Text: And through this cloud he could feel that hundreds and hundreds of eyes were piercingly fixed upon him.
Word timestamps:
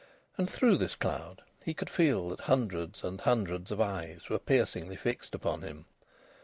And 0.35 0.49
through 0.49 0.77
this 0.77 0.95
cloud 0.95 1.43
he 1.63 1.75
could 1.75 1.87
feel 1.91 2.29
that 2.29 2.39
hundreds 2.39 3.03
and 3.03 3.21
hundreds 3.21 3.69
of 3.69 3.79
eyes 3.79 4.29
were 4.29 4.39
piercingly 4.39 4.95
fixed 4.95 5.35
upon 5.35 5.61
him. 5.61 5.85